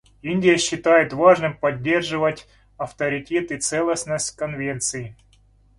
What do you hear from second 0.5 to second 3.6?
считает важным поддерживать авторитет и